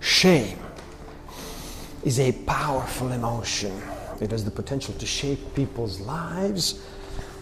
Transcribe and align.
Shame 0.00 0.58
is 2.04 2.20
a 2.20 2.32
powerful 2.32 3.12
emotion. 3.12 3.72
It 4.20 4.30
has 4.30 4.44
the 4.44 4.50
potential 4.50 4.94
to 4.94 5.06
shape 5.06 5.54
people's 5.54 6.00
lives 6.00 6.82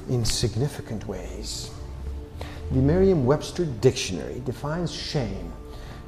in 0.09 0.25
significant 0.25 1.07
ways. 1.07 1.71
The 2.73 2.81
Merriam 2.81 3.27
Webster 3.27 3.65
Dictionary 3.65 4.41
defines 4.45 4.93
shame 4.93 5.53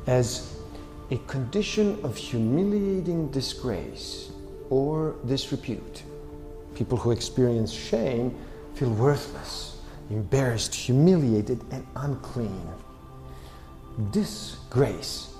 as 0.06 0.54
a 1.10 1.16
condition 1.26 1.98
of 2.02 2.16
humiliating 2.16 3.30
disgrace 3.30 4.30
or 4.70 5.14
disrepute. 5.26 6.02
People 6.74 6.98
who 6.98 7.10
experience 7.12 7.72
shame 7.72 8.36
feel 8.74 8.90
worthless, 8.90 9.78
embarrassed, 10.10 10.74
humiliated, 10.74 11.62
and 11.70 11.86
unclean. 11.96 12.68
Disgrace, 14.10 15.34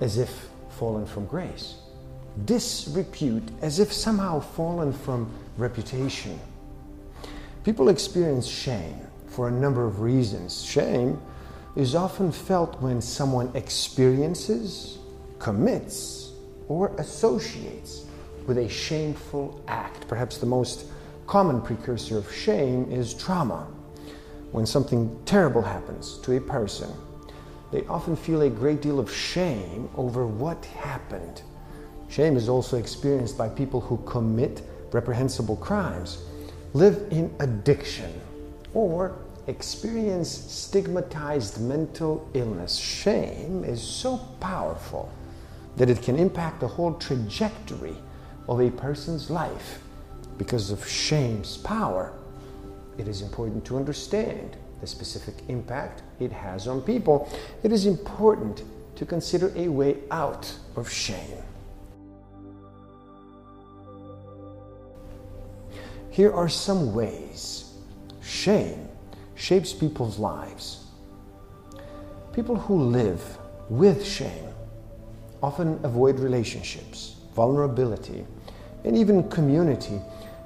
as 0.00 0.18
if 0.18 0.48
fallen 0.70 1.06
from 1.06 1.26
grace. 1.26 1.76
Disrepute, 2.44 3.48
as 3.62 3.78
if 3.78 3.92
somehow 3.92 4.40
fallen 4.40 4.92
from 4.92 5.30
reputation. 5.56 6.38
People 7.64 7.88
experience 7.88 8.46
shame 8.46 9.00
for 9.28 9.48
a 9.48 9.50
number 9.50 9.84
of 9.84 10.00
reasons. 10.00 10.62
Shame 10.64 11.20
is 11.74 11.94
often 11.94 12.30
felt 12.32 12.80
when 12.80 13.00
someone 13.00 13.50
experiences, 13.54 14.98
commits, 15.38 16.32
or 16.68 16.94
associates 16.98 18.04
with 18.46 18.58
a 18.58 18.68
shameful 18.68 19.60
act. 19.68 20.06
Perhaps 20.08 20.38
the 20.38 20.46
most 20.46 20.86
common 21.26 21.60
precursor 21.60 22.18
of 22.18 22.32
shame 22.32 22.90
is 22.90 23.14
trauma. 23.14 23.66
When 24.52 24.64
something 24.64 25.18
terrible 25.24 25.62
happens 25.62 26.18
to 26.18 26.36
a 26.36 26.40
person, 26.40 26.90
they 27.72 27.84
often 27.86 28.16
feel 28.16 28.42
a 28.42 28.50
great 28.50 28.80
deal 28.80 29.00
of 29.00 29.12
shame 29.12 29.88
over 29.96 30.26
what 30.26 30.64
happened. 30.66 31.42
Shame 32.08 32.36
is 32.36 32.48
also 32.48 32.76
experienced 32.76 33.36
by 33.36 33.48
people 33.48 33.80
who 33.80 33.96
commit 33.98 34.62
reprehensible 34.92 35.56
crimes, 35.56 36.22
live 36.72 37.08
in 37.10 37.34
addiction, 37.40 38.12
or 38.74 39.16
experience 39.48 40.28
stigmatized 40.28 41.60
mental 41.60 42.28
illness. 42.34 42.76
Shame 42.76 43.64
is 43.64 43.82
so 43.82 44.18
powerful 44.40 45.12
that 45.76 45.90
it 45.90 46.02
can 46.02 46.18
impact 46.18 46.60
the 46.60 46.68
whole 46.68 46.94
trajectory 46.94 47.96
of 48.48 48.60
a 48.60 48.70
person's 48.70 49.30
life. 49.30 49.80
Because 50.38 50.70
of 50.70 50.86
shame's 50.86 51.56
power, 51.58 52.12
it 52.98 53.08
is 53.08 53.22
important 53.22 53.64
to 53.66 53.76
understand 53.76 54.56
the 54.80 54.86
specific 54.86 55.34
impact 55.48 56.02
it 56.20 56.32
has 56.32 56.68
on 56.68 56.82
people. 56.82 57.28
It 57.62 57.72
is 57.72 57.86
important 57.86 58.62
to 58.96 59.06
consider 59.06 59.52
a 59.56 59.68
way 59.68 59.98
out 60.10 60.52
of 60.76 60.90
shame. 60.90 61.42
Here 66.10 66.32
are 66.32 66.48
some 66.48 66.94
ways 66.94 67.72
shame 68.22 68.88
shapes 69.34 69.72
people's 69.72 70.18
lives. 70.18 70.84
People 72.32 72.56
who 72.56 72.82
live 72.82 73.22
with 73.68 74.04
shame 74.04 74.48
often 75.42 75.78
avoid 75.84 76.18
relationships, 76.18 77.16
vulnerability, 77.34 78.26
and 78.84 78.96
even 78.96 79.28
community. 79.28 80.00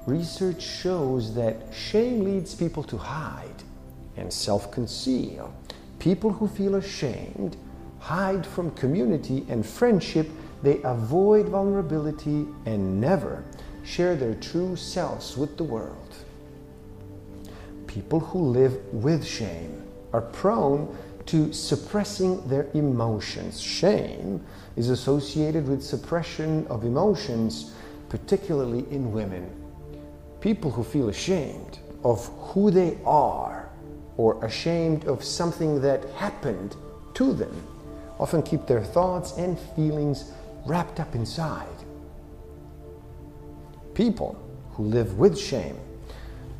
Research 0.05 0.61
shows 0.61 1.33
that 1.35 1.55
shame 1.73 2.23
leads 2.25 2.53
people 2.55 2.83
to 2.83 2.97
hide 2.97 3.63
and 4.17 4.31
self 4.31 4.71
conceal. 4.71 5.53
People 5.99 6.31
who 6.31 6.47
feel 6.47 6.75
ashamed 6.75 7.57
hide 7.99 8.45
from 8.45 8.71
community 8.71 9.45
and 9.49 9.65
friendship, 9.65 10.29
they 10.63 10.81
avoid 10.83 11.49
vulnerability 11.49 12.47
and 12.65 12.99
never 12.99 13.43
share 13.83 14.15
their 14.15 14.35
true 14.35 14.75
selves 14.75 15.37
with 15.37 15.57
the 15.57 15.63
world 15.63 16.15
people 17.93 18.21
who 18.21 18.39
live 18.39 18.79
with 18.93 19.25
shame 19.25 19.83
are 20.13 20.21
prone 20.21 20.95
to 21.25 21.51
suppressing 21.51 22.45
their 22.47 22.67
emotions. 22.73 23.59
Shame 23.59 24.41
is 24.77 24.89
associated 24.89 25.67
with 25.67 25.83
suppression 25.83 26.65
of 26.67 26.85
emotions, 26.85 27.73
particularly 28.07 28.85
in 28.91 29.11
women. 29.11 29.49
People 30.39 30.71
who 30.71 30.83
feel 30.83 31.09
ashamed 31.09 31.79
of 32.03 32.25
who 32.39 32.71
they 32.71 32.97
are 33.05 33.60
or 34.17 34.43
ashamed 34.43 35.05
of 35.05 35.23
something 35.23 35.81
that 35.81 36.03
happened 36.15 36.75
to 37.13 37.33
them 37.33 37.67
often 38.19 38.43
keep 38.43 38.67
their 38.67 38.83
thoughts 38.83 39.37
and 39.37 39.59
feelings 39.75 40.31
wrapped 40.65 40.99
up 40.99 41.15
inside. 41.15 41.67
People 43.93 44.37
who 44.73 44.83
live 44.83 45.17
with 45.17 45.37
shame 45.37 45.77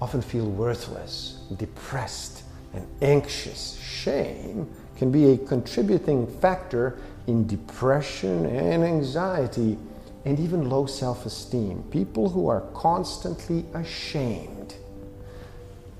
often 0.01 0.21
feel 0.21 0.45
worthless, 0.49 1.43
depressed, 1.57 2.43
and 2.73 2.87
anxious. 3.01 3.77
Shame 3.79 4.69
can 4.97 5.11
be 5.11 5.31
a 5.31 5.37
contributing 5.37 6.25
factor 6.39 6.97
in 7.27 7.45
depression 7.45 8.45
and 8.47 8.83
anxiety 8.83 9.77
and 10.25 10.39
even 10.39 10.69
low 10.69 10.85
self 10.85 11.25
esteem. 11.25 11.83
People 11.91 12.29
who 12.29 12.47
are 12.47 12.61
constantly 12.73 13.65
ashamed 13.73 14.75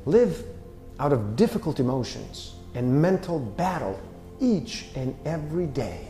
live 0.06 0.44
out 1.00 1.14
of 1.14 1.36
difficult 1.36 1.80
emotions 1.80 2.56
and 2.76 3.02
mental 3.02 3.40
battle 3.40 4.00
each 4.40 4.88
and 4.96 5.16
every 5.26 5.68
day. 5.68 6.08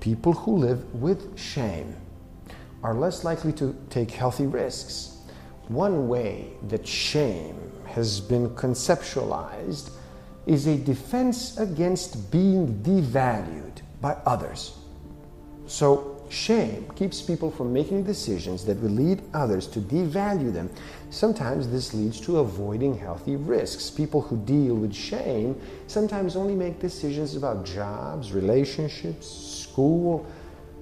People 0.00 0.32
who 0.32 0.56
live 0.56 0.94
with 0.94 1.38
shame 1.38 1.96
are 2.82 2.94
less 2.94 3.24
likely 3.24 3.52
to 3.54 3.74
take 3.90 4.10
healthy 4.10 4.46
risks 4.46 5.16
one 5.68 6.06
way 6.06 6.52
that 6.68 6.86
shame 6.86 7.56
has 7.86 8.20
been 8.20 8.50
conceptualized 8.50 9.90
is 10.46 10.66
a 10.66 10.76
defense 10.76 11.58
against 11.58 12.30
being 12.30 12.80
devalued 12.84 13.80
by 14.00 14.12
others. 14.24 14.76
So, 15.66 16.15
shame 16.28 16.88
keeps 16.96 17.20
people 17.22 17.50
from 17.50 17.72
making 17.72 18.04
decisions 18.04 18.64
that 18.64 18.80
will 18.80 18.90
lead 18.90 19.22
others 19.34 19.66
to 19.68 19.80
devalue 19.80 20.52
them. 20.52 20.70
Sometimes 21.10 21.68
this 21.68 21.94
leads 21.94 22.20
to 22.22 22.38
avoiding 22.38 22.96
healthy 22.96 23.36
risks. 23.36 23.90
People 23.90 24.20
who 24.20 24.36
deal 24.38 24.74
with 24.74 24.94
shame 24.94 25.60
sometimes 25.86 26.36
only 26.36 26.54
make 26.54 26.80
decisions 26.80 27.36
about 27.36 27.64
jobs, 27.64 28.32
relationships, 28.32 29.26
school 29.26 30.26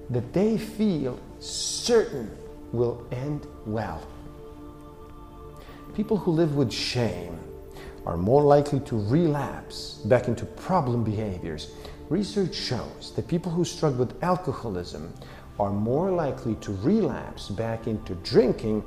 that 0.09 0.33
they 0.33 0.57
feel 0.57 1.19
certain 1.39 2.29
will 2.71 3.05
end 3.11 3.45
well. 3.65 4.01
People 5.95 6.17
who 6.17 6.31
live 6.31 6.55
with 6.55 6.71
shame 6.71 7.39
are 8.05 8.17
more 8.17 8.43
likely 8.43 8.79
to 8.81 8.97
relapse 9.09 10.01
back 10.05 10.27
into 10.27 10.45
problem 10.45 11.03
behaviors. 11.03 11.71
Research 12.09 12.53
shows 12.53 13.13
that 13.15 13.27
people 13.27 13.51
who 13.51 13.65
struggle 13.65 14.05
with 14.05 14.23
alcoholism 14.23 15.11
are 15.59 15.71
more 15.71 16.11
likely 16.11 16.55
to 16.55 16.73
relapse 16.77 17.49
back 17.49 17.87
into 17.87 18.15
drinking 18.15 18.83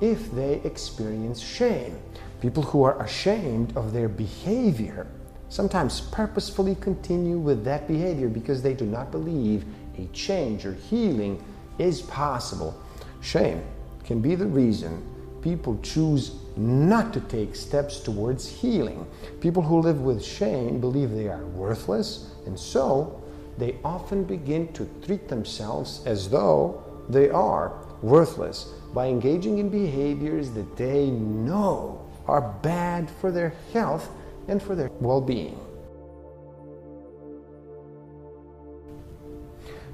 if 0.00 0.30
they 0.32 0.54
experience 0.64 1.40
shame. 1.40 1.98
People 2.40 2.62
who 2.62 2.82
are 2.82 3.00
ashamed 3.02 3.76
of 3.76 3.92
their 3.92 4.08
behavior 4.08 5.06
sometimes 5.48 6.00
purposefully 6.00 6.74
continue 6.76 7.38
with 7.38 7.64
that 7.64 7.86
behavior 7.86 8.28
because 8.28 8.62
they 8.62 8.74
do 8.74 8.86
not 8.86 9.10
believe 9.10 9.64
a 9.98 10.06
change 10.06 10.64
or 10.64 10.72
healing 10.72 11.42
is 11.78 12.02
possible. 12.02 12.74
Shame 13.20 13.62
can 14.04 14.20
be 14.20 14.34
the 14.34 14.46
reason 14.46 15.06
people 15.42 15.78
choose 15.82 16.36
not 16.56 17.12
to 17.12 17.20
take 17.20 17.54
steps 17.54 18.00
towards 18.00 18.48
healing. 18.48 19.06
People 19.40 19.62
who 19.62 19.80
live 19.80 20.00
with 20.00 20.24
shame 20.24 20.80
believe 20.80 21.10
they 21.10 21.28
are 21.28 21.44
worthless, 21.46 22.30
and 22.46 22.58
so 22.58 23.21
they 23.58 23.76
often 23.84 24.24
begin 24.24 24.72
to 24.72 24.88
treat 25.04 25.28
themselves 25.28 26.02
as 26.06 26.28
though 26.28 26.82
they 27.08 27.28
are 27.30 27.72
worthless 28.02 28.72
by 28.94 29.06
engaging 29.06 29.58
in 29.58 29.68
behaviors 29.68 30.50
that 30.50 30.76
they 30.76 31.10
know 31.10 31.98
are 32.26 32.42
bad 32.62 33.10
for 33.20 33.30
their 33.30 33.54
health 33.72 34.08
and 34.48 34.62
for 34.62 34.74
their 34.74 34.90
well 35.00 35.20
being. 35.20 35.58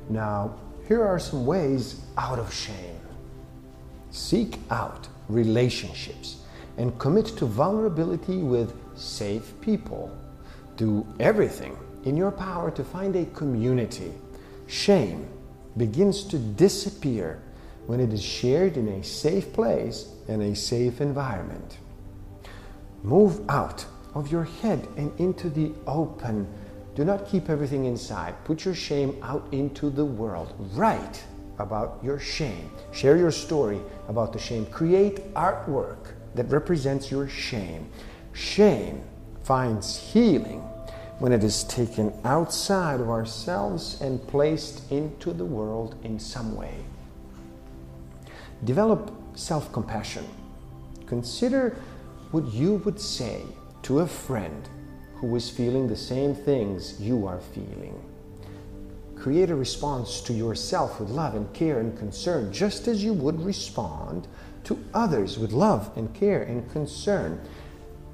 Now, 0.09 0.55
here 0.87 1.05
are 1.05 1.19
some 1.19 1.45
ways 1.45 2.01
out 2.17 2.39
of 2.39 2.53
shame. 2.53 3.01
Seek 4.11 4.59
out 4.71 5.07
relationships 5.29 6.39
and 6.79 6.99
commit 6.99 7.27
to 7.27 7.45
vulnerability 7.45 8.39
with 8.39 8.75
safe 8.97 9.53
people. 9.61 10.17
Do 10.77 11.07
everything 11.21 11.77
in 12.05 12.17
your 12.17 12.31
power 12.31 12.71
to 12.71 12.85
find 12.85 13.17
a 13.17 13.27
community. 13.27 14.13
Shame 14.67 15.29
begins 15.77 16.25
to 16.25 16.39
disappear 16.39 17.43
when 17.87 18.01
it 18.01 18.13
is 18.13 18.23
shared 18.23 18.77
in 18.77 18.89
a 18.89 19.03
safe 19.03 19.53
place 19.53 20.09
and 20.29 20.43
a 20.43 20.55
safe 20.55 21.01
environment. 21.01 21.79
Move 23.03 23.49
out 23.49 23.85
of 24.15 24.31
your 24.31 24.45
head 24.45 24.87
and 24.97 25.19
into 25.19 25.49
the 25.49 25.73
open. 25.87 26.47
Do 26.95 27.05
not 27.05 27.29
keep 27.29 27.49
everything 27.49 27.85
inside. 27.85 28.35
Put 28.45 28.65
your 28.65 28.75
shame 28.75 29.17
out 29.23 29.47
into 29.53 29.89
the 29.89 30.05
world. 30.05 30.55
Write 30.75 31.23
about 31.59 31.99
your 32.03 32.19
shame. 32.19 32.71
Share 32.93 33.17
your 33.17 33.31
story 33.31 33.81
about 34.09 34.33
the 34.33 34.39
shame. 34.39 34.67
Create 34.67 35.33
artwork 35.35 36.13
that 36.35 36.45
represents 36.51 37.11
your 37.11 37.29
shame. 37.29 37.91
Shame 38.33 39.03
finds 39.43 39.97
healing 39.97 40.63
when 41.19 41.33
it 41.33 41.43
is 41.43 41.65
taken 41.65 42.13
outside 42.25 43.01
of 43.01 43.11
ourselves 43.11 44.01
and 44.01 44.25
placed 44.29 44.91
into 44.91 45.33
the 45.33 45.45
world 45.45 45.97
in 46.05 46.19
some 46.19 46.55
way. 46.57 46.75
Develop 48.65 49.13
self 49.35 49.73
compassion. 49.73 50.27
Consider 51.07 51.77
what 52.31 52.47
you 52.53 52.75
would 52.85 53.01
say 53.01 53.43
to 53.83 54.01
a 54.01 54.07
friend 54.07 54.69
who 55.15 55.35
is 55.35 55.51
feeling 55.51 55.89
the 55.89 55.97
same 55.97 56.35
things 56.35 57.01
you 57.01 57.27
are 57.27 57.41
feeling. 57.41 58.01
Create 59.17 59.51
a 59.51 59.55
response 59.55 60.21
to 60.21 60.33
yourself 60.33 61.01
with 61.01 61.11
love 61.11 61.35
and 61.35 61.53
care 61.53 61.81
and 61.81 61.99
concern, 61.99 62.53
just 62.53 62.87
as 62.87 63.03
you 63.03 63.13
would 63.13 63.41
respond 63.41 64.29
to 64.63 64.79
others 64.95 65.39
with 65.39 65.53
love 65.53 65.91
and 65.97 66.15
care 66.15 66.43
and 66.43 66.71
concern. 66.71 67.41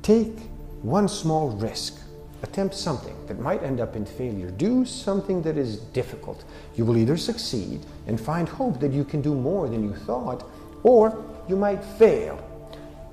Take 0.02 0.38
one 0.82 1.08
small 1.08 1.50
risk. 1.50 1.98
Attempt 2.44 2.74
something 2.74 3.16
that 3.26 3.40
might 3.40 3.62
end 3.62 3.80
up 3.80 3.96
in 3.96 4.04
failure. 4.04 4.50
Do 4.50 4.84
something 4.84 5.40
that 5.42 5.56
is 5.56 5.78
difficult. 5.78 6.44
You 6.76 6.84
will 6.84 6.98
either 6.98 7.16
succeed 7.16 7.86
and 8.06 8.20
find 8.20 8.46
hope 8.46 8.80
that 8.80 8.92
you 8.92 9.02
can 9.02 9.22
do 9.22 9.34
more 9.34 9.66
than 9.66 9.82
you 9.82 9.94
thought, 9.94 10.46
or 10.82 11.24
you 11.48 11.56
might 11.56 11.82
fail 11.82 12.38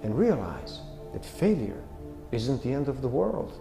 and 0.04 0.20
realize 0.20 0.82
that 1.14 1.26
failure 1.26 1.82
isn't 2.34 2.62
the 2.62 2.74
end 2.74 2.90
of 2.90 3.02
the 3.02 3.08
world. 3.08 3.58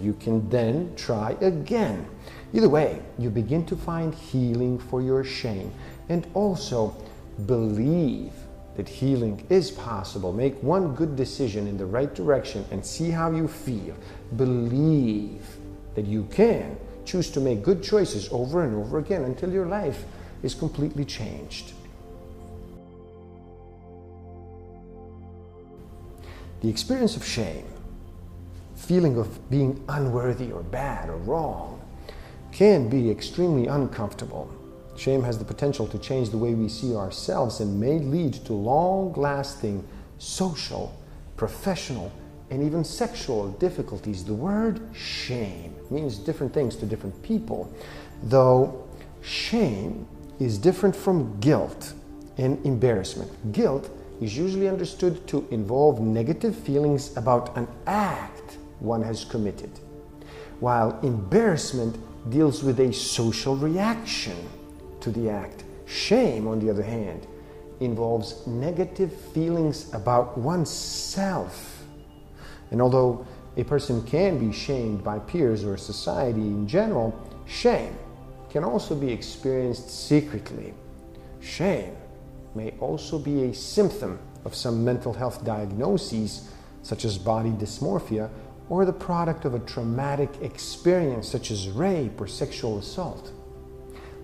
You 0.00 0.14
can 0.14 0.48
then 0.48 0.94
try 0.96 1.36
again. 1.42 2.08
Either 2.54 2.70
way, 2.70 3.02
you 3.18 3.28
begin 3.28 3.66
to 3.66 3.76
find 3.76 4.14
healing 4.14 4.78
for 4.78 5.02
your 5.02 5.22
shame 5.22 5.70
and 6.08 6.26
also 6.32 6.96
believe 7.44 8.32
that 8.80 8.88
healing 8.88 9.44
is 9.50 9.70
possible. 9.70 10.32
Make 10.32 10.54
one 10.62 10.94
good 10.94 11.14
decision 11.14 11.66
in 11.66 11.76
the 11.76 11.84
right 11.84 12.14
direction 12.14 12.64
and 12.70 12.82
see 12.82 13.10
how 13.10 13.30
you 13.30 13.46
feel. 13.46 13.94
Believe 14.36 15.46
that 15.94 16.06
you 16.06 16.26
can 16.32 16.78
choose 17.04 17.28
to 17.32 17.40
make 17.40 17.62
good 17.62 17.82
choices 17.82 18.30
over 18.32 18.64
and 18.64 18.74
over 18.74 18.96
again 18.96 19.24
until 19.24 19.52
your 19.52 19.66
life 19.66 20.06
is 20.42 20.54
completely 20.54 21.04
changed. 21.04 21.74
The 26.62 26.70
experience 26.70 27.16
of 27.16 27.24
shame, 27.26 27.66
feeling 28.76 29.18
of 29.18 29.50
being 29.50 29.84
unworthy 29.90 30.52
or 30.52 30.62
bad 30.62 31.10
or 31.10 31.18
wrong, 31.18 31.82
can 32.50 32.88
be 32.88 33.10
extremely 33.10 33.66
uncomfortable. 33.66 34.50
Shame 35.00 35.22
has 35.22 35.38
the 35.38 35.46
potential 35.46 35.86
to 35.86 35.98
change 35.98 36.28
the 36.28 36.36
way 36.36 36.52
we 36.52 36.68
see 36.68 36.94
ourselves 36.94 37.60
and 37.60 37.80
may 37.80 37.98
lead 38.00 38.34
to 38.44 38.52
long 38.52 39.14
lasting 39.14 39.82
social, 40.18 40.94
professional, 41.38 42.12
and 42.50 42.62
even 42.62 42.84
sexual 42.84 43.48
difficulties. 43.52 44.26
The 44.26 44.34
word 44.34 44.78
shame 44.94 45.74
means 45.88 46.18
different 46.18 46.52
things 46.52 46.76
to 46.76 46.84
different 46.84 47.22
people, 47.22 47.72
though 48.24 48.86
shame 49.22 50.06
is 50.38 50.58
different 50.58 50.94
from 50.94 51.40
guilt 51.40 51.94
and 52.36 52.62
embarrassment. 52.66 53.52
Guilt 53.52 53.88
is 54.20 54.36
usually 54.36 54.68
understood 54.68 55.26
to 55.28 55.48
involve 55.50 55.98
negative 55.98 56.54
feelings 56.54 57.16
about 57.16 57.56
an 57.56 57.66
act 57.86 58.58
one 58.80 59.02
has 59.02 59.24
committed, 59.24 59.70
while 60.58 61.00
embarrassment 61.00 61.96
deals 62.28 62.62
with 62.62 62.78
a 62.80 62.92
social 62.92 63.56
reaction 63.56 64.36
to 65.02 65.10
the 65.10 65.30
act. 65.30 65.64
Shame, 65.86 66.46
on 66.46 66.60
the 66.60 66.70
other 66.70 66.82
hand, 66.82 67.26
involves 67.80 68.46
negative 68.46 69.12
feelings 69.12 69.92
about 69.94 70.36
oneself. 70.38 71.84
And 72.70 72.80
although 72.80 73.26
a 73.56 73.64
person 73.64 74.04
can 74.04 74.38
be 74.38 74.56
shamed 74.56 75.02
by 75.02 75.18
peers 75.18 75.64
or 75.64 75.76
society 75.76 76.40
in 76.40 76.68
general, 76.68 77.18
shame 77.46 77.96
can 78.50 78.64
also 78.64 78.94
be 78.94 79.10
experienced 79.10 79.90
secretly. 79.90 80.74
Shame 81.40 81.96
may 82.54 82.74
also 82.80 83.18
be 83.18 83.44
a 83.44 83.54
symptom 83.54 84.18
of 84.44 84.54
some 84.54 84.84
mental 84.84 85.12
health 85.12 85.44
diagnoses, 85.44 86.50
such 86.82 87.04
as 87.04 87.18
body 87.18 87.50
dysmorphia, 87.50 88.30
or 88.68 88.84
the 88.84 88.92
product 88.92 89.44
of 89.44 89.54
a 89.54 89.58
traumatic 89.60 90.30
experience, 90.42 91.28
such 91.28 91.50
as 91.50 91.68
rape 91.68 92.20
or 92.20 92.26
sexual 92.26 92.78
assault. 92.78 93.32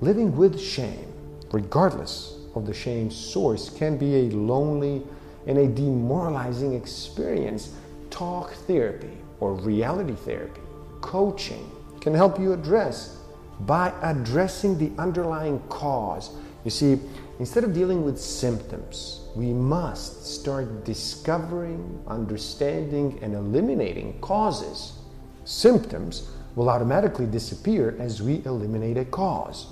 Living 0.01 0.37
with 0.37 0.61
shame, 0.61 1.13
regardless 1.53 2.37
of 2.55 2.67
the 2.67 2.75
shame's 2.75 3.17
source, 3.17 3.71
can 3.71 3.97
be 3.97 4.27
a 4.27 4.31
lonely 4.31 5.03
and 5.47 5.59
a 5.59 5.67
demoralizing 5.67 6.75
experience. 6.75 7.75
Talk 8.11 8.53
therapy 8.53 9.17
or 9.41 9.55
reality 9.55 10.15
therapy, 10.15 10.61
coaching 11.01 11.71
can 12.01 12.15
help 12.15 12.39
you 12.39 12.53
address 12.53 13.19
by 13.61 13.93
addressing 14.03 14.79
the 14.79 14.91
underlying 15.01 15.61
cause. 15.69 16.31
You 16.65 16.71
see, 16.71 16.99
Instead 17.39 17.65
of 17.65 17.75
dealing 17.75 18.03
with 18.03 18.19
symptoms, 18.19 19.21
we 19.35 19.53
must 19.53 20.25
start 20.25 20.87
discovering, 20.87 22.03
understanding, 22.07 23.19
and 23.21 23.35
eliminating 23.35 24.19
causes. 24.21 24.95
Symptoms 25.45 26.31
will 26.55 26.71
automatically 26.71 27.27
disappear 27.27 27.95
as 27.99 28.23
we 28.23 28.43
eliminate 28.47 28.97
a 28.97 29.05
cause. 29.05 29.67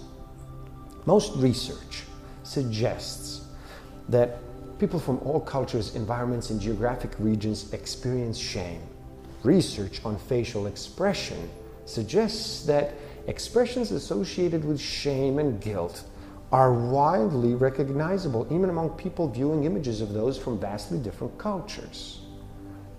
Most 1.06 1.36
research 1.36 2.04
suggests 2.42 3.42
that 4.08 4.38
people 4.78 4.98
from 4.98 5.18
all 5.18 5.40
cultures, 5.40 5.94
environments, 5.94 6.50
and 6.50 6.60
geographic 6.60 7.12
regions 7.18 7.72
experience 7.72 8.38
shame. 8.38 8.80
Research 9.42 10.04
on 10.04 10.18
facial 10.18 10.66
expression 10.66 11.50
suggests 11.84 12.64
that 12.66 12.94
expressions 13.26 13.92
associated 13.92 14.64
with 14.64 14.80
shame 14.80 15.38
and 15.38 15.60
guilt 15.60 16.04
are 16.52 16.72
widely 16.72 17.54
recognizable 17.54 18.46
even 18.50 18.70
among 18.70 18.90
people 18.90 19.28
viewing 19.28 19.64
images 19.64 20.00
of 20.00 20.12
those 20.12 20.38
from 20.38 20.58
vastly 20.58 20.98
different 20.98 21.36
cultures. 21.36 22.20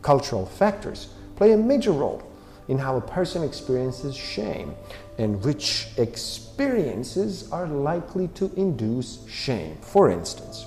Cultural 0.02 0.46
factors 0.46 1.10
play 1.36 1.54
a 1.54 1.58
major 1.58 1.92
role 1.92 2.22
in 2.68 2.78
how 2.78 2.98
a 2.98 3.02
person 3.02 3.44
experiences 3.44 4.16
shame 4.16 4.76
and 5.18 5.44
which 5.44 5.88
experiences 5.98 7.52
are 7.52 7.68
likely 7.68 8.28
to 8.30 8.52
induce 8.56 9.26
shame. 9.28 9.78
For 9.82 10.10
instance, 10.10 10.66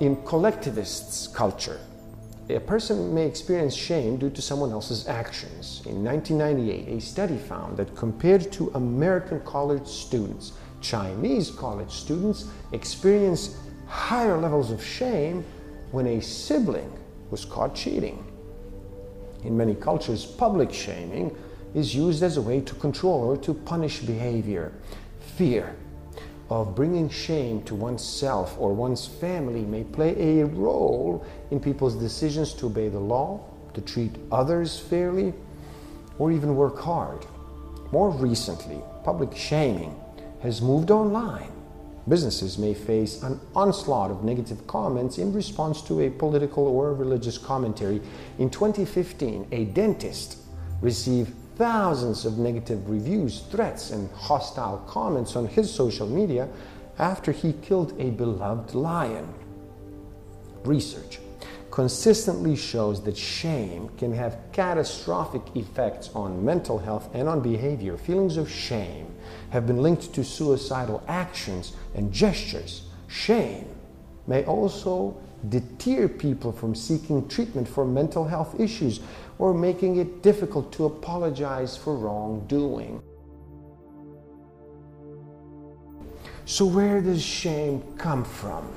in 0.00 0.16
collectivists' 0.24 1.28
culture, 1.28 1.80
a 2.50 2.58
person 2.60 3.14
may 3.14 3.26
experience 3.26 3.74
shame 3.74 4.16
due 4.16 4.30
to 4.30 4.40
someone 4.40 4.72
else's 4.72 5.06
actions. 5.06 5.82
In 5.84 6.02
1998, 6.02 6.96
a 6.96 7.00
study 7.00 7.36
found 7.36 7.76
that 7.76 7.94
compared 7.94 8.50
to 8.52 8.70
American 8.74 9.40
college 9.40 9.86
students, 9.86 10.52
Chinese 10.80 11.50
college 11.50 11.90
students 11.90 12.46
experience 12.72 13.56
higher 13.86 14.38
levels 14.38 14.70
of 14.70 14.82
shame 14.82 15.44
when 15.90 16.06
a 16.06 16.20
sibling 16.20 16.90
was 17.30 17.44
caught 17.44 17.74
cheating. 17.74 18.24
In 19.44 19.56
many 19.56 19.74
cultures, 19.74 20.24
public 20.24 20.72
shaming 20.72 21.36
is 21.74 21.94
used 21.94 22.22
as 22.22 22.36
a 22.36 22.42
way 22.42 22.60
to 22.60 22.74
control 22.74 23.22
or 23.24 23.36
to 23.36 23.54
punish 23.54 24.00
behavior. 24.00 24.72
Fear 25.36 25.74
of 26.50 26.74
bringing 26.74 27.08
shame 27.08 27.62
to 27.62 27.74
oneself 27.74 28.56
or 28.58 28.72
one's 28.72 29.06
family 29.06 29.62
may 29.62 29.84
play 29.84 30.40
a 30.40 30.46
role 30.46 31.24
in 31.50 31.60
people's 31.60 31.94
decisions 31.94 32.54
to 32.54 32.66
obey 32.66 32.88
the 32.88 32.98
law, 32.98 33.40
to 33.74 33.80
treat 33.82 34.16
others 34.32 34.78
fairly, 34.78 35.34
or 36.18 36.32
even 36.32 36.56
work 36.56 36.78
hard. 36.78 37.24
More 37.92 38.10
recently, 38.10 38.82
public 39.04 39.36
shaming 39.36 39.94
has 40.42 40.62
moved 40.62 40.90
online. 40.90 41.52
Businesses 42.08 42.56
may 42.56 42.72
face 42.72 43.22
an 43.22 43.38
onslaught 43.54 44.10
of 44.10 44.24
negative 44.24 44.66
comments 44.66 45.18
in 45.18 45.32
response 45.32 45.82
to 45.82 46.00
a 46.00 46.10
political 46.10 46.66
or 46.66 46.94
religious 46.94 47.36
commentary. 47.36 48.00
In 48.38 48.48
2015, 48.48 49.48
a 49.52 49.66
dentist 49.66 50.38
received 50.80 51.34
thousands 51.58 52.24
of 52.24 52.38
negative 52.38 52.88
reviews, 52.88 53.40
threats, 53.50 53.90
and 53.90 54.08
hostile 54.12 54.78
comments 54.86 55.34
on 55.34 55.46
his 55.46 55.72
social 55.72 56.06
media 56.06 56.48
after 56.98 57.32
he 57.32 57.52
killed 57.52 57.92
a 58.00 58.10
beloved 58.10 58.74
lion. 58.74 59.28
Research 60.64 61.18
consistently 61.70 62.56
shows 62.56 63.02
that 63.02 63.16
shame 63.16 63.88
can 63.98 64.12
have 64.12 64.38
catastrophic 64.52 65.42
effects 65.54 66.10
on 66.14 66.44
mental 66.44 66.78
health 66.78 67.08
and 67.12 67.28
on 67.28 67.40
behavior. 67.40 67.96
Feelings 67.96 68.36
of 68.36 68.50
shame 68.50 69.06
have 69.50 69.66
been 69.66 69.82
linked 69.82 70.12
to 70.14 70.24
suicidal 70.24 71.02
actions 71.08 71.74
and 71.94 72.12
gestures. 72.12 72.82
Shame 73.08 73.68
may 74.26 74.44
also 74.44 75.16
deter 75.48 76.08
people 76.08 76.52
from 76.52 76.74
seeking 76.74 77.28
treatment 77.28 77.68
for 77.68 77.84
mental 77.84 78.24
health 78.24 78.58
issues 78.58 79.00
or 79.38 79.54
making 79.54 79.96
it 79.96 80.22
difficult 80.22 80.72
to 80.72 80.86
apologize 80.86 81.76
for 81.76 81.96
wrongdoing. 81.96 83.00
So, 86.44 86.64
where 86.64 87.00
does 87.00 87.22
shame 87.22 87.82
come 87.98 88.24
from? 88.24 88.68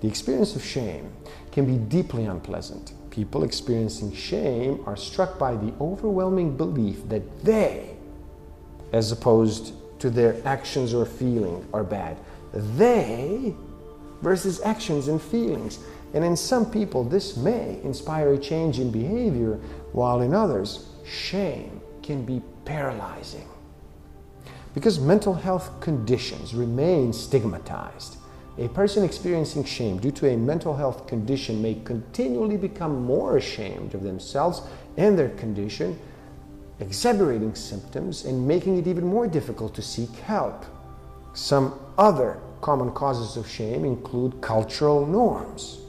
The 0.00 0.08
experience 0.08 0.56
of 0.56 0.64
shame 0.64 1.12
can 1.52 1.66
be 1.66 1.76
deeply 1.76 2.24
unpleasant. 2.24 2.92
People 3.10 3.44
experiencing 3.44 4.12
shame 4.12 4.82
are 4.86 4.96
struck 4.96 5.38
by 5.38 5.54
the 5.56 5.72
overwhelming 5.80 6.56
belief 6.56 7.08
that 7.08 7.44
they, 7.44 7.96
as 8.92 9.12
opposed 9.12 9.74
to 10.00 10.10
their 10.10 10.36
actions 10.46 10.92
or 10.92 11.06
feeling, 11.06 11.66
are 11.72 11.84
bad, 11.84 12.18
they 12.52 13.54
versus 14.24 14.60
actions 14.62 15.06
and 15.08 15.22
feelings. 15.22 15.78
And 16.14 16.24
in 16.24 16.36
some 16.36 16.70
people, 16.70 17.04
this 17.04 17.36
may 17.36 17.80
inspire 17.84 18.32
a 18.32 18.38
change 18.38 18.80
in 18.80 18.90
behavior, 18.90 19.60
while 19.92 20.22
in 20.22 20.34
others, 20.34 20.88
shame 21.04 21.80
can 22.02 22.24
be 22.24 22.42
paralyzing. 22.64 23.46
Because 24.74 24.98
mental 24.98 25.34
health 25.34 25.80
conditions 25.80 26.54
remain 26.54 27.12
stigmatized, 27.12 28.16
a 28.58 28.68
person 28.68 29.04
experiencing 29.04 29.64
shame 29.64 29.98
due 29.98 30.12
to 30.12 30.28
a 30.28 30.36
mental 30.36 30.76
health 30.76 31.06
condition 31.06 31.60
may 31.60 31.74
continually 31.84 32.56
become 32.56 33.04
more 33.04 33.36
ashamed 33.36 33.94
of 33.94 34.02
themselves 34.02 34.62
and 34.96 35.18
their 35.18 35.30
condition, 35.30 35.98
exaggerating 36.78 37.54
symptoms 37.54 38.24
and 38.24 38.46
making 38.46 38.78
it 38.78 38.86
even 38.86 39.04
more 39.04 39.26
difficult 39.26 39.74
to 39.74 39.82
seek 39.82 40.10
help. 40.20 40.64
Some 41.34 41.78
other 41.98 42.40
common 42.64 42.90
causes 42.92 43.36
of 43.36 43.46
shame 43.46 43.84
include 43.84 44.40
cultural 44.40 45.04
norms. 45.04 45.80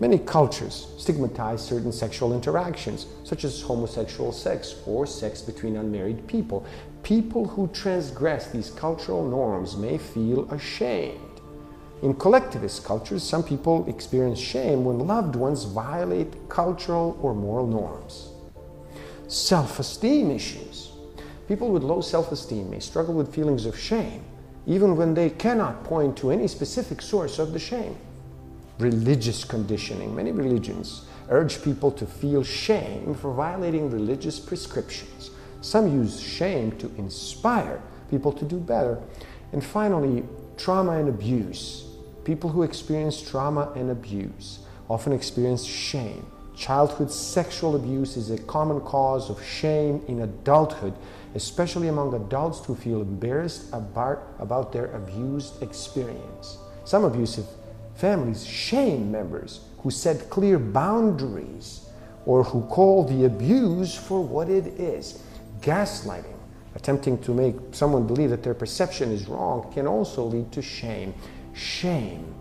Many 0.00 0.18
cultures 0.18 0.88
stigmatize 0.98 1.64
certain 1.64 1.92
sexual 1.92 2.34
interactions, 2.34 3.06
such 3.24 3.42
as 3.44 3.62
homosexual 3.62 4.30
sex 4.30 4.74
or 4.84 5.06
sex 5.06 5.40
between 5.40 5.76
unmarried 5.76 6.26
people. 6.26 6.66
People 7.02 7.46
who 7.46 7.68
transgress 7.68 8.50
these 8.50 8.70
cultural 8.70 9.26
norms 9.26 9.78
may 9.78 9.96
feel 9.96 10.46
ashamed. 10.52 11.40
In 12.02 12.12
collectivist 12.12 12.84
cultures, 12.84 13.22
some 13.22 13.42
people 13.42 13.88
experience 13.88 14.38
shame 14.38 14.84
when 14.84 14.98
loved 14.98 15.36
ones 15.36 15.64
violate 15.64 16.50
cultural 16.50 17.18
or 17.22 17.34
moral 17.34 17.66
norms. 17.66 18.28
Self 19.26 19.78
esteem 19.78 20.30
issues. 20.30 20.90
People 21.48 21.70
with 21.70 21.82
low 21.82 22.02
self 22.02 22.30
esteem 22.30 22.68
may 22.68 22.80
struggle 22.80 23.14
with 23.14 23.34
feelings 23.34 23.64
of 23.64 23.78
shame, 23.78 24.22
even 24.70 24.96
when 24.96 25.14
they 25.14 25.28
cannot 25.28 25.82
point 25.82 26.16
to 26.16 26.30
any 26.30 26.46
specific 26.46 27.02
source 27.02 27.40
of 27.40 27.52
the 27.52 27.58
shame 27.58 27.96
religious 28.78 29.44
conditioning. 29.44 30.14
Many 30.14 30.32
religions 30.32 31.02
urge 31.28 31.62
people 31.62 31.90
to 31.90 32.06
feel 32.06 32.42
shame 32.42 33.14
for 33.14 33.34
violating 33.34 33.90
religious 33.90 34.38
prescriptions. 34.38 35.30
Some 35.60 35.92
use 35.92 36.18
shame 36.18 36.72
to 36.78 36.86
inspire 36.96 37.82
people 38.10 38.32
to 38.32 38.44
do 38.44 38.56
better. 38.58 38.98
And 39.52 39.62
finally, 39.62 40.24
trauma 40.56 40.92
and 40.92 41.10
abuse. 41.10 41.84
People 42.24 42.48
who 42.48 42.62
experience 42.62 43.20
trauma 43.20 43.70
and 43.76 43.90
abuse 43.90 44.60
often 44.88 45.12
experience 45.12 45.64
shame. 45.64 46.24
Childhood 46.56 47.10
sexual 47.10 47.76
abuse 47.76 48.16
is 48.16 48.30
a 48.30 48.38
common 48.38 48.80
cause 48.80 49.30
of 49.30 49.44
shame 49.44 50.02
in 50.08 50.20
adulthood, 50.20 50.94
especially 51.34 51.88
among 51.88 52.14
adults 52.14 52.64
who 52.64 52.74
feel 52.74 53.02
embarrassed 53.02 53.72
about, 53.72 54.22
about 54.38 54.72
their 54.72 54.86
abused 54.94 55.62
experience. 55.62 56.58
Some 56.84 57.04
abusive 57.04 57.46
Families 58.00 58.46
shame 58.46 59.12
members 59.12 59.60
who 59.82 59.90
set 59.90 60.30
clear 60.30 60.58
boundaries 60.58 61.86
or 62.24 62.42
who 62.42 62.62
call 62.62 63.04
the 63.04 63.26
abuse 63.26 63.94
for 63.94 64.24
what 64.24 64.48
it 64.48 64.68
is. 64.80 65.22
Gaslighting, 65.60 66.38
attempting 66.74 67.18
to 67.18 67.34
make 67.34 67.56
someone 67.72 68.06
believe 68.06 68.30
that 68.30 68.42
their 68.42 68.54
perception 68.54 69.12
is 69.12 69.26
wrong, 69.28 69.70
can 69.74 69.86
also 69.86 70.24
lead 70.24 70.50
to 70.52 70.62
shame. 70.62 71.12
Shame 71.52 72.34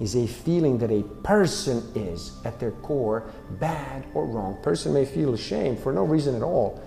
is 0.00 0.16
a 0.16 0.26
feeling 0.26 0.76
that 0.76 0.90
a 0.90 1.02
person 1.24 1.82
is 1.94 2.32
at 2.44 2.60
their 2.60 2.72
core 2.72 3.32
bad 3.58 4.04
or 4.12 4.26
wrong. 4.26 4.58
Person 4.62 4.92
may 4.92 5.06
feel 5.06 5.32
ashamed 5.32 5.78
for 5.78 5.94
no 5.94 6.04
reason 6.04 6.34
at 6.36 6.42
all, 6.42 6.78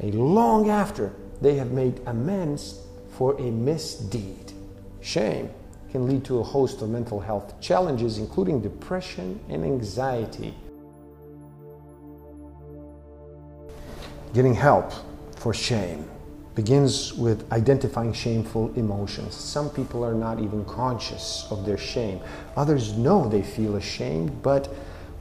a 0.00 0.10
long 0.12 0.70
after 0.70 1.12
they 1.40 1.54
have 1.54 1.72
made 1.72 2.00
amends 2.06 2.80
for 3.10 3.38
a 3.38 3.50
misdeed. 3.50 4.52
Shame 5.00 5.50
can 5.90 6.06
lead 6.06 6.24
to 6.24 6.38
a 6.38 6.42
host 6.42 6.80
of 6.82 6.88
mental 6.88 7.20
health 7.20 7.60
challenges, 7.60 8.18
including 8.18 8.60
depression 8.60 9.38
and 9.48 9.64
anxiety. 9.64 10.54
Getting 14.32 14.54
help 14.54 14.92
for 15.36 15.52
shame 15.52 16.08
begins 16.54 17.12
with 17.14 17.50
identifying 17.52 18.12
shameful 18.12 18.72
emotions. 18.76 19.34
Some 19.34 19.70
people 19.70 20.04
are 20.04 20.14
not 20.14 20.38
even 20.38 20.64
conscious 20.64 21.46
of 21.50 21.66
their 21.66 21.78
shame. 21.78 22.20
Others 22.56 22.96
know 22.96 23.28
they 23.28 23.42
feel 23.42 23.76
ashamed, 23.76 24.42
but 24.42 24.68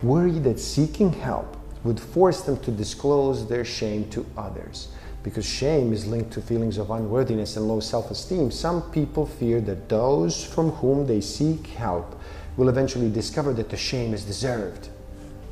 worry 0.02 0.40
that 0.40 0.60
seeking 0.60 1.12
help 1.12 1.58
would 1.84 2.00
force 2.00 2.42
them 2.42 2.58
to 2.60 2.72
disclose 2.72 3.48
their 3.48 3.66
shame 3.66 4.10
to 4.10 4.26
others 4.38 4.90
because 5.24 5.46
shame 5.46 5.94
is 5.94 6.08
linked 6.08 6.32
to 6.34 6.42
feelings 6.42 6.78
of 6.78 6.90
unworthiness 6.90 7.56
and 7.56 7.68
low 7.68 7.80
self 7.80 8.10
esteem, 8.12 8.52
some 8.52 8.82
people 8.92 9.26
fear 9.26 9.62
that 9.62 9.88
those 9.90 10.44
from 10.44 10.72
whom 10.72 11.06
they 11.06 11.22
seek 11.22 11.68
help 11.68 12.20
will 12.58 12.70
eventually 12.70 13.10
discover 13.10 13.54
that 13.54 13.70
the 13.70 13.78
shame 13.78 14.14
is 14.14 14.24
deserved. 14.24 14.90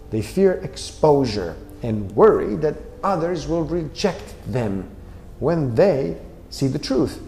They 0.09 0.21
fear 0.21 0.53
exposure 0.53 1.55
and 1.83 2.11
worry 2.13 2.55
that 2.57 2.75
others 3.03 3.47
will 3.47 3.63
reject 3.63 4.33
them 4.51 4.89
when 5.39 5.75
they 5.75 6.17
see 6.49 6.67
the 6.67 6.79
truth. 6.79 7.21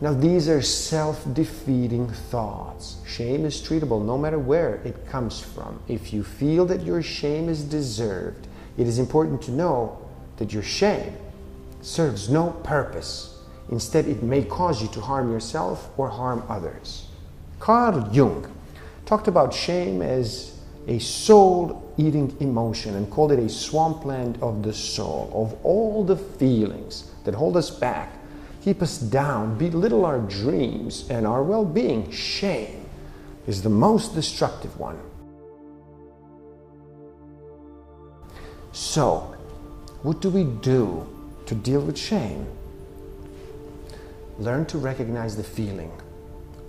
Now, 0.00 0.12
these 0.12 0.48
are 0.48 0.62
self 0.62 1.24
defeating 1.34 2.08
thoughts. 2.08 2.98
Shame 3.04 3.44
is 3.44 3.60
treatable 3.60 4.04
no 4.04 4.16
matter 4.16 4.38
where 4.38 4.76
it 4.84 5.08
comes 5.08 5.40
from. 5.40 5.80
If 5.88 6.12
you 6.12 6.22
feel 6.22 6.66
that 6.66 6.82
your 6.82 7.02
shame 7.02 7.48
is 7.48 7.64
deserved, 7.64 8.46
it 8.76 8.86
is 8.86 9.00
important 9.00 9.42
to 9.42 9.50
know 9.50 9.98
that 10.36 10.52
your 10.52 10.62
shame 10.62 11.16
serves 11.80 12.28
no 12.28 12.50
purpose. 12.62 13.38
Instead, 13.70 14.06
it 14.06 14.22
may 14.22 14.44
cause 14.44 14.80
you 14.80 14.88
to 14.88 15.00
harm 15.00 15.32
yourself 15.32 15.90
or 15.96 16.08
harm 16.08 16.44
others. 16.48 17.08
Carl 17.58 18.08
Jung 18.12 18.50
talked 19.04 19.26
about 19.26 19.52
shame 19.52 20.00
as 20.00 20.58
a 20.86 20.98
soul 21.00 21.92
eating 21.98 22.34
emotion 22.40 22.94
and 22.94 23.10
called 23.10 23.32
it 23.32 23.38
a 23.38 23.48
swampland 23.48 24.38
of 24.40 24.62
the 24.62 24.72
soul, 24.72 25.30
of 25.34 25.58
all 25.64 26.04
the 26.04 26.16
feelings 26.16 27.10
that 27.24 27.34
hold 27.34 27.56
us 27.56 27.68
back, 27.68 28.12
keep 28.62 28.82
us 28.82 28.98
down, 28.98 29.58
belittle 29.58 30.04
our 30.04 30.18
dreams 30.18 31.08
and 31.10 31.26
our 31.26 31.42
well 31.42 31.64
being. 31.64 32.10
Shame 32.10 32.86
is 33.46 33.62
the 33.62 33.70
most 33.70 34.14
destructive 34.14 34.78
one. 34.78 34.98
So, 38.72 39.34
what 40.02 40.20
do 40.20 40.30
we 40.30 40.44
do 40.44 41.06
to 41.48 41.54
deal 41.54 41.80
with 41.80 41.96
shame. 41.96 42.46
Learn 44.38 44.66
to 44.66 44.76
recognize 44.76 45.34
the 45.34 45.42
feeling. 45.42 45.90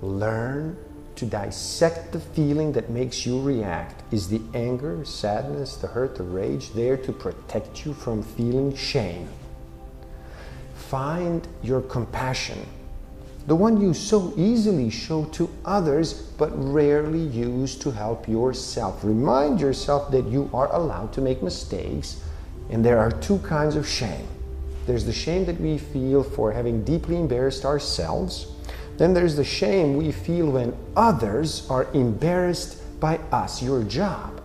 Learn 0.01 0.77
to 1.17 1.25
dissect 1.25 2.13
the 2.13 2.19
feeling 2.21 2.71
that 2.71 2.89
makes 2.89 3.25
you 3.25 3.41
react. 3.41 4.01
Is 4.13 4.29
the 4.29 4.41
anger, 4.53 5.03
sadness, 5.03 5.75
the 5.75 5.87
hurt, 5.87 6.15
the 6.15 6.23
rage 6.23 6.71
there 6.71 6.95
to 6.95 7.11
protect 7.11 7.85
you 7.85 7.93
from 7.93 8.23
feeling 8.23 8.73
shame? 8.73 9.27
Find 10.89 11.47
your 11.63 11.81
compassion, 11.81 12.65
the 13.47 13.55
one 13.55 13.79
you 13.79 13.93
so 13.93 14.33
easily 14.35 14.89
show 14.89 15.25
to 15.25 15.49
others 15.65 16.13
but 16.37 16.51
rarely 16.53 17.21
use 17.21 17.75
to 17.77 17.91
help 17.91 18.27
yourself. 18.27 19.03
Remind 19.03 19.61
yourself 19.61 20.11
that 20.11 20.25
you 20.25 20.49
are 20.53 20.73
allowed 20.73 21.13
to 21.13 21.21
make 21.21 21.41
mistakes 21.41 22.21
and 22.69 22.83
there 22.83 22.99
are 22.99 23.11
two 23.11 23.39
kinds 23.39 23.75
of 23.75 23.87
shame 23.87 24.27
there's 24.89 25.05
the 25.05 25.13
shame 25.13 25.45
that 25.45 25.61
we 25.61 25.77
feel 25.77 26.23
for 26.23 26.51
having 26.51 26.83
deeply 26.83 27.15
embarrassed 27.15 27.63
ourselves. 27.63 28.47
Then 28.97 29.13
there's 29.13 29.35
the 29.35 29.43
shame 29.43 29.95
we 29.95 30.11
feel 30.11 30.49
when 30.49 30.75
others 30.95 31.69
are 31.69 31.85
embarrassed 31.93 32.81
by 32.99 33.17
us. 33.31 33.61
Your 33.61 33.83
job 33.83 34.41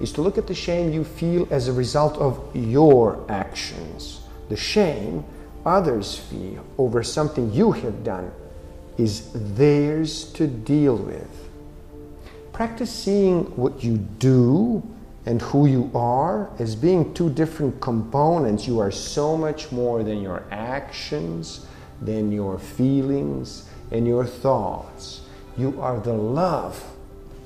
is 0.00 0.12
to 0.12 0.22
look 0.22 0.38
at 0.38 0.46
the 0.46 0.54
shame 0.54 0.92
you 0.92 1.02
feel 1.02 1.48
as 1.50 1.66
a 1.66 1.72
result 1.72 2.16
of 2.18 2.40
your 2.54 3.26
actions. 3.28 4.20
The 4.50 4.56
shame 4.56 5.24
others 5.68 6.18
feel 6.18 6.64
over 6.78 7.02
something 7.02 7.52
you 7.52 7.72
have 7.72 8.02
done 8.02 8.30
is 8.96 9.30
theirs 9.32 10.24
to 10.32 10.46
deal 10.46 10.96
with. 10.96 11.48
Practice 12.52 12.90
seeing 12.90 13.44
what 13.56 13.84
you 13.84 13.98
do 13.98 14.82
and 15.26 15.40
who 15.42 15.66
you 15.66 15.90
are 15.94 16.50
as 16.58 16.74
being 16.74 17.14
two 17.14 17.30
different 17.30 17.80
components. 17.80 18.66
You 18.66 18.80
are 18.80 18.90
so 18.90 19.36
much 19.36 19.70
more 19.70 20.02
than 20.02 20.20
your 20.20 20.42
actions, 20.50 21.66
than 22.00 22.32
your 22.32 22.58
feelings, 22.58 23.68
and 23.92 24.06
your 24.06 24.24
thoughts. 24.24 25.20
You 25.56 25.80
are 25.80 26.00
the 26.00 26.14
love 26.14 26.82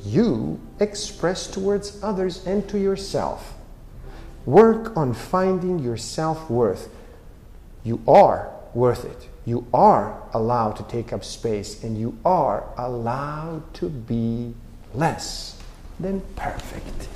you 0.05 0.61
express 0.81 1.47
towards 1.47 2.03
others 2.03 2.47
and 2.47 2.69
to 2.69 2.79
yourself. 2.79 3.55
Work 4.47 4.97
on 4.97 5.15
finding 5.15 5.79
your 5.79 5.97
self 5.97 6.51
worth. 6.51 6.89
You 7.85 8.01
are 8.07 8.51
worth 8.75 9.05
it. 9.05 9.29
you 9.45 9.67
are 9.75 10.23
allowed 10.33 10.77
to 10.77 10.85
take 10.85 11.13
up 11.13 11.25
space 11.25 11.83
and 11.83 11.99
you 11.99 12.17
are 12.25 12.65
allowed 12.79 13.75
to 13.75 13.89
be 13.89 14.55
less 14.95 15.61
than 15.99 16.21
perfect. 16.37 17.09